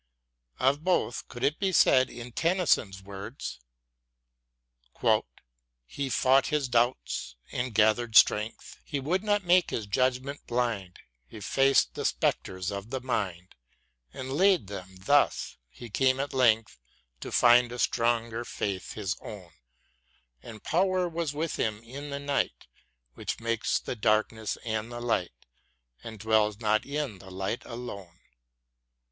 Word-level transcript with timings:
Of 0.57 0.83
both 0.83 1.27
could 1.27 1.43
it 1.43 1.59
be 1.59 1.71
said, 1.71 2.09
in 2.09 2.31
Tennyson's 2.31 3.03
words: 3.03 3.59
He 5.87 6.09
fought 6.09 6.47
his 6.47 6.67
doubts 6.67 7.35
and 7.51 7.71
gather'd 7.75 8.15
strength, 8.15 8.81
He 8.83 8.99
would 8.99 9.23
not 9.23 9.43
make 9.43 9.69
his 9.69 9.85
judgment 9.85 10.47
blind, 10.47 11.01
He 11.27 11.39
faced 11.39 11.93
the 11.93 12.03
spectres 12.03 12.71
of 12.71 12.89
the 12.89 12.99
mind 12.99 13.53
And 14.11 14.31
laid 14.33 14.65
them: 14.65 14.95
thus 15.01 15.57
he 15.69 15.87
came 15.91 16.19
at 16.19 16.33
length 16.33 16.79
To 17.19 17.31
find 17.31 17.71
a 17.71 17.77
stronger 17.77 18.43
faith 18.43 18.93
his 18.93 19.15
own; 19.21 19.51
And 20.41 20.63
Power 20.63 21.07
was 21.07 21.31
with 21.35 21.57
him 21.57 21.83
in 21.83 22.09
the 22.09 22.19
night, 22.19 22.65
Which 23.13 23.39
makes 23.39 23.77
the 23.77 23.95
darkness 23.95 24.57
and 24.65 24.91
the 24.91 24.99
light, 24.99 25.45
And 26.03 26.17
dwells 26.17 26.59
not 26.59 26.87
in 26.87 27.19
the 27.19 27.29
light 27.29 27.61
alone. 27.65 28.19